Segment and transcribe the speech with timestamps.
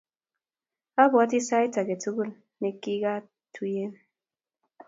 [1.01, 3.93] Abwoti sait ake tukul ne kikituyen.